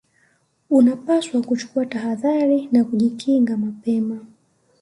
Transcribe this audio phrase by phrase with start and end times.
[0.69, 4.25] unapaswa kuchukua tahadhari na kujikinga mapema